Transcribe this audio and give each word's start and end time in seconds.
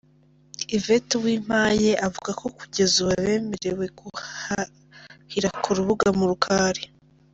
Yvette 0.75 1.11
Uwimpaye 1.17 1.91
avuga 2.07 2.31
ko 2.39 2.45
kugeza 2.57 2.93
ubu 3.01 3.11
abemerewe 3.17 3.85
guhahira 3.99 5.49
ku 5.61 5.69
rubuga 5.77 6.07
murukali. 6.19 6.83